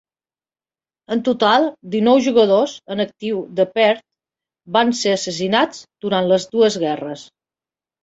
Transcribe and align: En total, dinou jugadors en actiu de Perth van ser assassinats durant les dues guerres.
En 1.15 1.19
total, 1.27 1.67
dinou 1.97 2.23
jugadors 2.29 2.73
en 2.97 3.05
actiu 3.07 3.45
de 3.61 3.67
Perth 3.77 4.03
van 4.81 4.97
ser 5.05 5.15
assassinats 5.21 5.87
durant 6.09 6.35
les 6.35 6.53
dues 6.59 6.85
guerres. 6.89 7.33